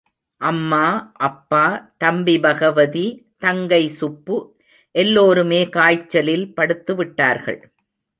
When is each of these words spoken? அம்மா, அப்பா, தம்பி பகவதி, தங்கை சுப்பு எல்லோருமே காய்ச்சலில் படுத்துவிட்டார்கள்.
அம்மா, 0.37 1.11
அப்பா, 1.13 1.93
தம்பி 1.97 2.39
பகவதி, 2.39 3.05
தங்கை 3.37 3.87
சுப்பு 3.87 4.55
எல்லோருமே 4.91 5.69
காய்ச்சலில் 5.69 6.53
படுத்துவிட்டார்கள். 6.57 7.61